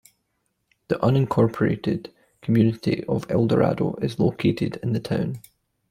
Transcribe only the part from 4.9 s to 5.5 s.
the town.